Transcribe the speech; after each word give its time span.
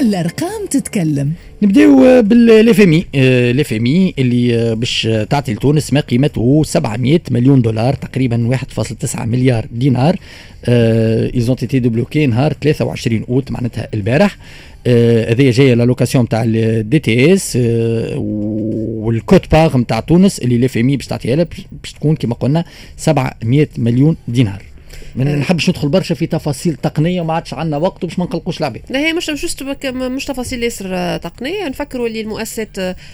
الأرقام 0.00 0.66
تتكلم. 0.70 1.32
نبداو 1.62 2.22
بـ 2.22 2.36
le 2.36 2.63
FMI 2.63 3.04
le 3.52 3.77
FMI 3.77 4.14
اللي 4.18 4.74
باش 4.74 5.08
تعطي 5.30 5.54
لتونس 5.54 5.92
ما 5.92 6.00
قيمته 6.00 6.62
700 6.64 7.20
مليون 7.30 7.62
دولار 7.62 7.94
تقريبا 7.94 8.56
1.9 8.56 9.20
مليار 9.26 9.66
دينار. 9.72 10.16
ils 10.68 11.12
ont 11.12 11.56
été 11.56 11.78
débloqués 11.78 12.26
نهار 12.26 12.52
23 12.52 13.24
أوت 13.28 13.50
معناتها 13.50 13.88
البارح. 13.94 14.36
هذه 14.86 15.50
جاية 15.50 15.74
l'allocation 15.74 16.28
تاع 16.28 16.44
ال 16.46 16.98
DTS 16.98 17.32
وال 17.32 17.58
quote-part 18.16 19.76
نتاع 19.76 20.00
تونس 20.00 20.38
اللي 20.38 20.58
le 20.58 20.73
FMI 20.73 20.96
باش 20.96 21.06
تعطيها 21.06 21.36
لها 21.36 21.46
باش 21.82 21.92
تكون 21.92 22.16
كما 22.16 22.34
قلنا 22.34 22.64
700 22.96 23.68
مليون 23.78 24.16
دينار. 24.28 24.62
ما 25.18 25.32
آه. 25.32 25.36
نحبش 25.36 25.68
ندخل 25.70 25.88
برشا 25.88 26.14
في 26.14 26.26
تفاصيل 26.26 26.74
تقنية 26.74 27.20
وما 27.20 27.34
عادش 27.34 27.54
عندنا 27.54 27.76
وقت 27.76 28.04
باش 28.04 28.18
ما 28.18 28.24
نقلقوش 28.24 28.58
العباد 28.58 28.82
لا 28.90 28.98
هي 28.98 29.12
مش 29.12 29.30
مش 29.30 29.62
مش 29.84 30.24
تفاصيل 30.24 30.62
ياسر 30.62 31.16
تقنية. 31.16 31.68
نفكروا 31.68 32.06
اللي 32.06 32.20
المؤسسات 32.20 32.68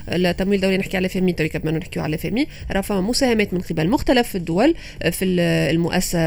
التمويل 0.08 0.56
الدولي 0.56 0.76
نحكي 0.76 0.96
على 0.96 1.08
FMI 1.08 1.32
تو 1.32 1.44
قبل 1.54 1.72
ما 1.72 1.78
نحكيو 1.78 2.02
على 2.02 2.18
FMI. 2.18 2.46
راه 2.72 2.80
فما 2.80 3.00
مساهمات 3.00 3.54
من 3.54 3.60
قبل. 3.60 3.88
مختلف 3.88 4.36
الدول 4.36 4.74
في 5.10 5.24
المؤسسة 5.24 6.18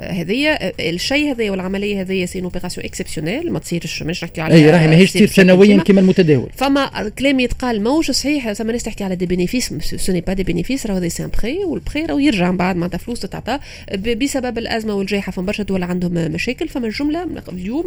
هذه 0.00 0.58
الشيء 0.80 1.30
هذا 1.30 1.50
والعملية 1.50 2.00
هذه 2.00 2.24
c'est 2.24 2.42
opération 2.42 2.86
exceptionnelle 2.86 3.52
ما 3.52 3.58
تصيرش 3.58 4.02
مش 4.02 4.24
نحكيو 4.24 4.44
على 4.44 4.54
أي 4.54 4.70
راهي 4.70 4.88
ماهيش 4.88 5.12
تصير 5.12 5.28
سنويا 5.28 5.76
كما 5.76 6.00
المتداول. 6.00 6.50
فما 6.56 7.08
كلام 7.18 7.40
يتقال 7.40 7.82
ماهوش 7.82 8.10
صحيح 8.10 8.52
ثم 8.52 8.70
ناس 8.70 8.82
تحكي 8.82 9.04
على 9.04 9.16
des 9.16 9.26
bénéfices 9.26 9.74
c'est 9.96 10.20
pas 10.20 10.32
des 10.32 10.42
bénéfices 10.42 10.86
راه 10.86 11.08
c'est 11.08 11.24
un 11.24 11.30
prêt 11.42 11.64
وال 11.64 11.77
prêt 11.77 12.04
راه 12.04 12.20
يرجع 12.20 12.50
من 12.50 12.56
بعد 12.56 12.76
معناتها 12.76 12.98
فلوس 12.98 13.20
تتعطى 13.20 13.58
بسبب 13.98 14.58
الأزمة 14.58 14.94
والجائحه 15.06 15.32
فما 15.32 15.46
برشا 15.46 15.62
دول 15.62 15.82
عندهم 15.82 16.12
مشاكل 16.12 16.68
فما 16.68 16.86
الجمله 16.86 17.26
اليوم 17.52 17.84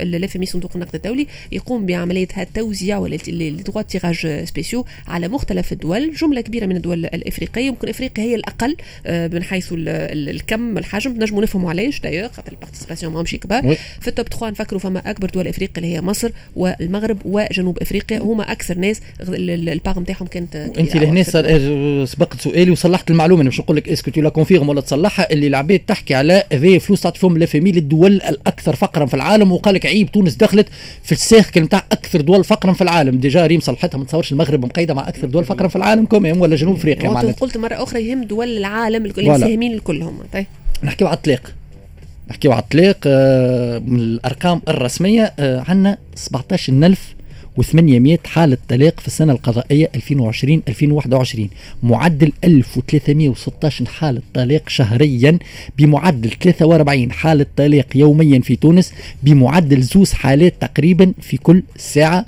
ال 0.00 0.12
FMI 0.12 0.46
صندوق 0.46 0.70
النقد 0.74 0.94
الدولي 0.94 1.26
يقوم 1.52 1.86
بعملية 1.86 2.28
التوزيع 2.38 3.06
les 3.28 3.50
droits 3.50 3.82
de 3.82 3.97
tirage 3.97 4.44
spéciaux 4.44 4.84
على 5.08 5.28
مختلف 5.28 5.72
الدول. 5.72 6.14
جملة 6.14 6.40
كبيرة 6.40 6.66
من 6.66 6.76
الدول 6.76 7.06
الإفريقية 7.06 7.66
يمكن 7.66 7.88
إفريقيا 7.88 8.24
هي 8.24 8.34
الأقل 8.34 8.76
آه، 9.06 9.28
من 9.28 9.42
حيث 9.42 9.68
الكم 9.72 10.78
الحجم. 10.78 11.12
نجموا 11.12 11.42
نفهموا 11.42 11.70
علاش 11.70 12.00
دايوغ 12.00 12.28
خاطر 12.28 12.52
ال 12.52 12.56
participations 12.56 13.12
ماهمش 13.12 13.34
كبار 13.34 13.76
في 14.00 14.08
ال 14.08 14.13
top 14.13 14.28
3 14.28 14.50
نفكروا 14.50 14.80
فما 14.80 15.10
أكبر 15.10 15.30
دول 15.30 15.48
إفريقيا 15.48 15.76
اللي 15.76 15.94
هي 15.94 16.00
مصر 16.00 16.30
والمغرب 16.56 17.18
وجنوب 17.24 17.78
إفريقيا. 17.78 18.18
هما 18.18 18.52
أكثر 18.52 18.78
ناس 18.78 19.00
الباغ 19.20 20.00
نتاعهم 20.00 20.26
كانت 20.26 20.56
انت 20.56 20.96
لهنا 20.96 21.22
سبقت 22.04 22.40
سؤالي 22.40 22.70
وصلحت 22.70 23.10
المعلومة. 23.10 23.42
مش 23.42 23.60
نقول 23.60 23.76
لك 23.76 23.88
est-ce 23.88 24.03
que 24.03 24.10
tu 24.10 24.20
la 24.20 24.28
confirmes 24.28 24.68
ولا 24.68 24.80
تصلحها 24.80 25.32
اللي 25.32 25.46
العباد 25.46 25.80
تحكي 25.98 26.14
على 26.14 26.44
هذه 26.52 26.78
فلوس 26.78 27.00
تعطي 27.00 27.18
فيهم 27.18 27.38
le 27.38 27.52
FMI 27.52 27.72
للدول 27.72 28.12
الأكثر 28.12 28.76
فقرا 28.76 29.06
في 29.06 29.14
العالم. 29.14 29.52
وقال 29.52 29.74
لك 29.74 29.86
عيب 29.86 30.12
تونس 30.12 30.34
دخلت 30.34 30.68
في 31.02 31.12
الساخ 31.12 31.58
نتاع 31.58 31.84
أكثر 31.92 32.20
دول 32.20 32.44
فقرا 32.44 32.72
في 32.72 32.82
العالم. 32.82 33.18
déjà 33.18 33.46
ريم 33.46 33.60
صلحتها 33.60 33.98
ما 33.98 34.04
تصورش 34.04 34.32
المغرب 34.32 34.64
مقيدة 34.64 34.94
مع 34.94 35.08
أكثر 35.08 35.26
دول 35.26 35.44
فقرا 35.44 35.68
في 35.68 35.76
العالم 35.76 36.06
كمان 36.06 36.40
ولا 36.40 36.56
جنوب 36.56 36.76
أفريقيا 36.76 37.08
قلت 37.10 37.56
مرة 37.56 37.82
أخرى 37.82 38.08
يهم 38.08 38.24
دول 38.24 38.56
العالم 38.56 39.06
المساهمين 39.06 39.72
الكلهم. 39.72 40.18
طيب. 40.32 40.46
نحكيو 40.82 41.06
على 41.06 41.16
الطلاق 41.16 41.54
نحكيو 42.30 42.52
على 42.52 42.62
الطلاق 42.62 42.96
آه، 43.06 43.78
من 43.78 44.00
الأرقام 44.00 44.62
الرسمية 44.68 45.32
آه، 45.38 45.64
عندنا 45.68 45.98
17000 46.14 47.17
و800 47.62 48.26
حالة 48.26 48.58
طلاق 48.68 49.00
في 49.00 49.06
السنة 49.06 49.32
القضائية 49.32 49.90
2020-2021 49.96 51.40
معدل 51.82 52.32
1316 52.44 53.86
حالة 53.86 54.22
طلاق 54.34 54.68
شهريا 54.68 55.38
بمعدل 55.78 56.30
43 56.30 57.12
حالة 57.12 57.46
طلاق 57.56 57.86
يوميا 57.94 58.40
في 58.40 58.56
تونس 58.56 58.92
بمعدل 59.22 59.82
زوز 59.82 60.12
حالات 60.12 60.54
تقريبا 60.60 61.12
في 61.20 61.36
كل 61.36 61.62
ساعة. 61.76 62.26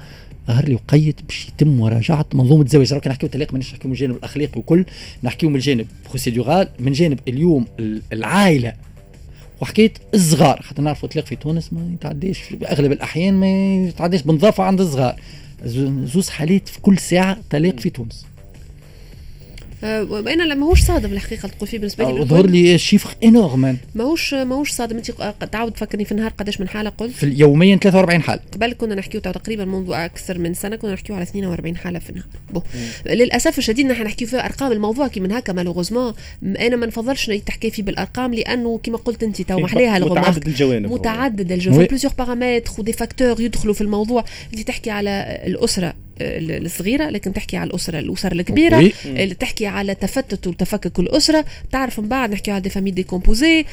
ظهر 0.48 0.64
لي 0.68 0.74
وقيت 0.74 1.16
باش 1.28 1.48
يتم 1.48 1.68
مراجعة 1.68 2.26
منظومة 2.34 2.62
الزواج. 2.62 2.94
راك 2.94 3.08
نحكيو 3.08 3.28
طلاق 3.28 3.52
مانيش 3.52 3.72
نحكيو 3.72 3.88
من 3.88 3.94
الجانب 3.94 4.16
الاخلاقي 4.16 4.60
وكل 4.60 4.84
نحكيو 5.24 5.50
من 5.50 5.56
الجانب 5.56 5.86
procédural 6.08 6.68
من 6.78 6.92
جانب 6.92 7.18
اليوم 7.28 7.66
العائلة 8.12 8.72
وحكيت 9.60 9.98
الصغار 10.14 10.62
خاطر 10.62 10.82
نعرفوا 10.82 11.08
الطلاق 11.08 11.26
في 11.26 11.36
تونس 11.36 11.72
ما 11.72 11.90
يتعديش 11.94 12.40
أغلب 12.64 12.92
الأحيان 12.92 13.34
ما 13.34 13.46
يتعديش 13.88 14.22
بنظافه 14.22 14.64
عند 14.64 14.80
الصغار. 14.80 15.20
زوز 16.04 16.28
حالات 16.28 16.68
في 16.68 16.80
كل 16.80 16.98
ساعة 16.98 17.38
طلاق 17.50 17.80
في 17.80 17.90
تونس. 17.90 18.26
آه، 19.84 20.20
أنا 20.20 20.42
لا 20.42 20.54
ماهوش 20.54 20.82
صادم 20.82 21.12
الحقيقة 21.12 21.48
تقول 21.48 21.68
فيه 21.68 21.78
بالنسبة 21.78 22.10
لي 22.10 22.24
ظهر 22.24 22.46
لي 22.46 22.78
chiffre 22.78 23.10
énorme 23.24 23.76
ماهوش 23.94 24.34
ماهوش 24.34 24.70
صادم. 24.70 24.96
أنت 24.96 25.10
تعاود 25.52 25.72
تفكرني 25.72 26.04
في 26.04 26.12
النهار 26.12 26.30
قداش 26.30 26.60
من 26.60 26.68
حالة 26.68 26.90
قلت؟ 26.90 27.12
في 27.12 27.26
يوميا 27.26 27.76
43 27.76 28.22
حالة. 28.22 28.40
قبل 28.52 28.72
كنا 28.72 28.94
نحكيو 28.94 29.20
تقريبا 29.20 29.64
منذ 29.64 29.92
أكثر 29.92 30.38
من 30.38 30.54
سنة 30.54 30.76
كنا 30.76 30.92
نحكيو 30.92 31.16
على 31.16 31.22
42 31.22 31.76
حالة 31.76 31.98
في 31.98 32.10
النهار. 32.10 32.26
bon 32.50 32.62
للأسف 33.06 33.58
الشديد 33.58 33.86
نحن 33.86 34.02
نحكيو 34.02 34.28
في 34.28 34.44
أرقام 34.44 34.72
الموضوع 34.72 35.08
كي 35.08 35.20
من 35.20 35.32
هكا 35.32 35.52
malheureusement 35.52 36.12
أنا 36.42 36.76
ما 36.76 36.86
نفضلش 36.86 37.30
تحكي 37.30 37.70
فيه 37.70 37.82
بالأرقام 37.82 38.34
لأنه 38.34 38.80
كما 38.82 38.96
قلت 38.98 39.22
أنت 39.22 39.42
تو 39.42 39.60
محليها 39.60 39.98
متعدد 39.98 40.46
الجوانب. 40.46 40.92
متعدد 40.92 41.52
الجوانب. 41.52 41.88
plusieurs 41.88 42.14
paramètres 42.18 42.70
و 42.78 42.82
des 42.82 42.92
facteurs 42.92 43.40
يدخلوا 43.40 43.74
في 43.74 43.80
الموضوع. 43.80 44.24
انت 44.52 44.60
تحكي 44.60 44.90
على 44.90 45.40
الأسرة. 45.46 45.94
الصغيرة 46.20 47.10
لكن 47.10 47.32
تحكي 47.32 47.56
على 47.56 47.70
الأسرة 47.70 47.98
الاسر 47.98 48.32
الكبيرة 48.32 48.90
اللي 49.04 49.34
تحكي 49.34 49.66
على 49.66 49.94
تفتت 49.94 50.46
وتفكك 50.46 50.98
الأسرة. 50.98 51.44
تعرف 51.72 52.00
من 52.00 52.08
بعد 52.08 52.32
نحكي 52.32 52.50
على 52.50 52.60
des 52.60 52.70
familles 52.70 52.90
décomposées 52.90 53.64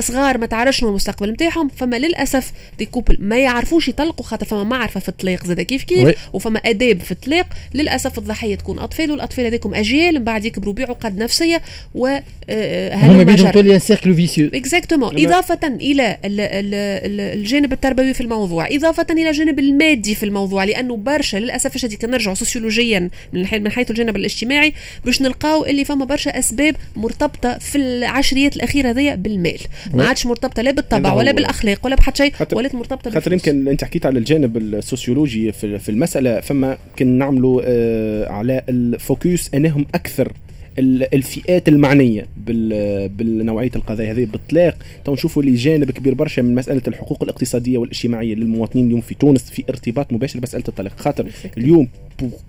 صغار 0.00 0.38
ما 0.38 0.46
تعرفش 0.46 0.78
شنو 0.78 0.88
المستقبل 0.88 1.30
نتاعهم 1.30 1.68
فما 1.68 1.96
للأسف 1.96 2.52
des 2.78 2.86
couples 2.86 3.16
ما 3.20 3.38
يعرفوش 3.38 3.88
يطلقوا 3.88 4.26
خاطر 4.26 4.46
فما 4.46 4.64
معرفه 4.64 5.00
في 5.00 5.08
الطلاق 5.08 5.46
زاد 5.46 5.60
كيف 5.60 5.82
كيف 5.82 6.16
وفما 6.32 6.58
آداب 6.58 7.00
في 7.00 7.12
الطلاق. 7.12 7.46
للأسف 7.74 8.18
الضحية 8.18 8.54
تكون 8.54 8.78
أطفال 8.78 9.10
والأطفال 9.10 9.46
هذيكم 9.46 9.74
أجيال 9.74 10.14
من 10.14 10.24
بعد 10.24 10.44
يكبروا 10.44 10.74
بعقد 10.74 11.18
نفسية 11.18 11.62
و 11.94 12.06
آه، 12.06 12.22
آه، 12.50 12.96
هم 12.96 13.24
بيجوا 13.24 13.50
تولي 13.50 13.78
cercle 13.78 14.14
vicieux 14.14 14.50
exactement 14.54 15.26
إضافة 15.26 15.60
إلى 15.64 16.18
الجانب 16.24 17.72
التربوي 17.72 18.14
في 18.14 18.20
الموضوع. 18.20 18.68
إضافة 18.70 19.06
إلى 19.10 19.30
الجانب 19.30 19.58
المادي 19.58 20.14
في 20.14 20.22
الموضوع 20.22 20.64
لأنه 20.64 20.96
برشا 20.96 21.36
للأسف 21.36 21.61
للأسف 21.62 21.76
الشديد 21.76 21.98
كان 21.98 22.10
نرجعوا 22.10 22.34
سوسيولوجيا 22.34 23.10
من 23.32 23.46
من 23.52 23.70
حيث 23.70 23.90
الجانب 23.90 24.16
الاجتماعي 24.16 24.72
باش 25.04 25.22
نلقاو 25.22 25.64
اللي 25.64 25.84
فما 25.84 26.04
برشا 26.04 26.38
أسباب 26.38 26.76
مرتبطة 26.96 27.58
في 27.58 27.78
العشريات 27.78 28.56
الأخيرة 28.56 28.90
هذيا 28.90 29.14
بالمال. 29.14 29.58
ما 29.94 30.04
عادش 30.04 30.26
مرتبطة 30.26 30.62
لا 30.62 30.70
بالطبع 30.70 31.12
ولا 31.12 31.32
بالأخلاق 31.32 31.78
ولا 31.84 31.96
بحد 31.96 32.16
شيء 32.16 32.32
ولات 32.52 32.74
مرتبطة 32.74 33.10
خاطر 33.10 33.32
يمكن 33.32 33.68
أنت 33.68 33.84
حكيت 33.84 34.06
على 34.06 34.18
الجانب 34.18 34.56
السوسيولوجي 34.56 35.52
في 35.52 35.88
المسألة 35.88 36.40
فما 36.40 36.78
كنا 36.98 37.18
نعملوا 37.18 37.62
آه 37.64 38.28
على 38.28 38.62
ال 38.68 38.82
focus 38.82 39.50
أنهم 39.54 39.86
أكثر 39.94 40.32
الفئات 40.78 41.68
المعنية 41.68 42.26
بالنوعية 42.36 43.70
القضايا 43.76 44.12
هذه 44.12 44.24
بالطلاق. 44.24 44.76
تو 45.04 45.12
نشوفوا 45.12 45.42
اللي 45.42 45.54
جانب 45.54 45.90
كبير 45.90 46.14
برشا 46.14 46.40
من 46.40 46.54
مسألة 46.54 46.82
الحقوق 46.88 47.22
الاقتصادية 47.22 47.78
والاجتماعية 47.78 48.34
للمواطنين 48.34 48.86
اليوم 48.86 49.00
في 49.00 49.14
تونس 49.14 49.50
في 49.50 49.64
ارتباط 49.68 50.12
مباشر 50.12 50.38
بمسألة 50.38 50.64
الطلاق. 50.68 50.92
خاطر 50.96 51.26
اليوم 51.58 51.88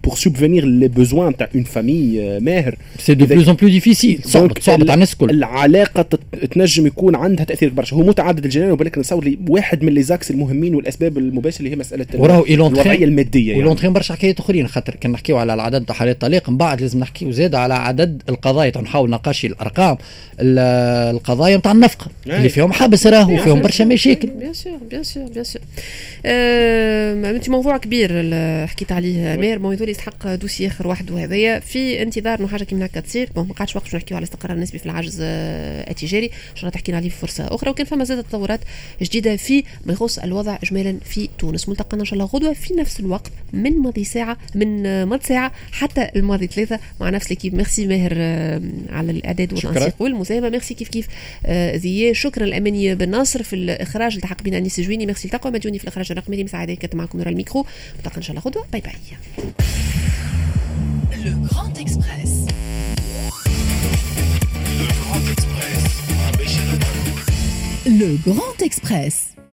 pour 0.08 0.18
subvenir 0.18 0.64
les 0.66 0.90
besoins 1.00 1.38
تاع 1.38 1.50
une 1.56 1.64
famille 1.64 2.40
ماهر 2.40 2.76
c'est 3.00 3.14
de 3.14 3.26
plus 3.26 3.50
en 3.50 3.56
plus 3.56 3.70
difficile 3.70 4.20
صعبت 4.26 4.70
على 4.70 4.94
الناس 4.94 5.14
الكل 5.14 5.30
العلاقة 5.30 6.06
تنجم 6.52 6.88
يكون 6.88 7.16
عندها 7.16 7.46
تأثير 7.46 7.70
برشا. 7.70 7.96
هو 7.96 8.04
متعدد 8.04 8.44
الجوانب 8.46 8.72
ولكن 8.72 9.02
نتصور 9.02 9.24
لي 9.24 9.40
واحد 9.50 9.84
من 9.84 9.94
les 9.94 10.04
axes 10.04 10.32
المهمين 10.32 10.76
والأسباب 10.76 11.18
المباشرة 11.18 11.60
اللي 11.60 11.72
هي 11.72 11.76
مسألة 11.76 12.06
وراهو 12.14 12.46
الوضعية 12.46 13.06
المادية 13.06 13.52
يعني. 13.52 13.64
ولونتخين 13.64 13.94
برشا 13.94 14.14
حكايات 14.14 14.40
أخرين. 14.40 14.68
خاطر 14.68 14.96
كان 14.96 15.12
نحكيو 15.12 15.38
على 15.38 15.54
العدد 15.54 15.86
تاع 15.86 15.96
حالات 15.96 16.16
الطلاق 16.16 16.50
من 16.50 16.58
بعد 16.58 16.82
لازم 16.82 17.00
نحكيو 17.00 17.32
زاد 17.32 17.56
على 17.56 17.74
عدد 17.74 18.22
القضايا. 18.30 18.82
نحاول 18.82 19.10
نقاشي 19.10 19.48
الأرقام. 19.48 19.98
القضايا 20.40 21.58
نتاع 21.58 21.72
النفقه 21.72 22.08
اللي 22.28 22.50
فيهم 22.50 22.74
حبس 22.74 23.08
راهو 23.08 23.38
فيهم 23.38 23.62
برشا 23.62 23.84
مشاكل. 23.84 24.28
bien 24.28 24.54
sûr 24.54 24.78
bien 24.90 25.04
sûr 25.04 25.24
bien 25.24 25.44
sûr 25.44 25.62
انت 27.36 27.50
موضوع 27.50 27.78
كبير 27.78 28.10
حكيت 28.68 28.92
عليه 28.92 29.36
ماهر. 29.36 29.60
موضوع 29.64 29.90
يستحق 29.90 30.36
dossier 30.36 30.68
آخر 30.68 30.88
وحده 30.88 31.24
هذايا 31.24 31.60
في 31.60 32.02
انتظار 32.02 32.40
إنه 32.40 32.48
حاجة 32.48 32.64
كيما 32.64 32.86
هكا 32.86 33.00
تصير. 33.00 33.30
bon 33.36 33.48
ما 33.48 33.54
قعدش 33.54 33.76
وقت 33.76 33.86
باش 33.86 33.96
نحكيو 33.96 34.18
على 34.18 34.24
الاستقرار 34.24 34.58
النسبي 34.58 34.80
في 34.80 34.86
العجز 34.86 35.20
آه، 35.22 35.90
التجاري. 35.92 36.26
إن 36.26 36.56
شاء 36.56 36.60
الله 36.60 36.70
تحكينا 36.72 36.98
عليه 36.98 37.10
في 37.10 37.18
فرصة 37.18 37.56
أخرى. 37.56 37.70
وكان 37.70 37.86
فما 37.86 38.04
زاد 38.04 38.24
تطورات 38.24 38.60
جديدة 39.02 39.36
في 39.36 39.64
ما 39.86 39.94
يخص 39.94 40.20
الوضع 40.20 40.58
اجمالا 40.64 40.98
في 41.06 41.30
تونس. 41.40 41.70
ملتقانا 41.70 42.02
إن 42.02 42.06
شاء 42.06 42.14
الله 42.14 42.26
غدوة 42.26 42.54
في 42.54 42.74
نفس 42.74 43.00
الوقت 43.00 43.32
من 43.54 43.72
ماضي 43.72 44.04
ساعة 44.04 44.38
من 44.56 44.86
آه، 44.86 45.06
ماضي 45.06 45.24
ساعة 45.24 45.52
حتى 45.72 46.10
الماضي 46.16 46.48
ثلاثة 46.48 46.80
مع 47.02 47.10
نفس 47.10 47.30
l'équipe 47.30 47.56
merci 47.56 47.88
ماهر 47.88 48.14
آه، 48.16 48.62
على 48.90 49.12
الاعداد 49.12 49.54
والتنسيق 49.54 50.02
والمساهمة. 50.02 50.50
ميرسي 50.50 50.74
كيف 50.74 50.90
كيف 50.90 51.08
زي 51.76 52.14
شكرا 52.14 52.44
لأماني 52.44 52.96
بن 52.96 53.10
ناصر 53.10 53.44
في 53.44 53.56
الإخراج 53.56 54.16
التحق 54.16 54.42
بنا 54.42 54.58
انيس 54.58 54.80
جويني 54.80 55.06
ميرسي 55.06 55.26
التقوى 55.26 55.54
مديوني 55.54 55.78
في 55.78 55.84
الإخراج 55.84 56.12
الرقمي. 56.12 56.44
مساعدة 56.44 56.74
كانت 56.74 56.96
معكم 56.96 57.18
نورا 57.18 57.30
الميكرو. 57.30 57.66
نلتقى 57.98 58.18
إن 58.18 58.22
شاء 58.22 58.32
الله 58.32 58.42
غدوة. 58.48 58.66
bye 58.72 58.82
bye 58.82 58.94
Le 61.12 61.32
Grand 61.48 61.78
Express. 61.78 62.46
Le 64.80 64.88
Grand 65.02 65.24
Express. 65.32 65.84
Le 67.86 68.18
Grand 68.26 68.62
Express. 68.62 69.33